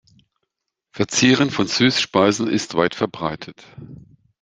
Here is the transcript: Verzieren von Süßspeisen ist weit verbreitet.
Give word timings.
Verzieren 0.89 1.51
von 1.51 1.67
Süßspeisen 1.67 2.47
ist 2.47 2.73
weit 2.73 2.95
verbreitet. 2.95 3.63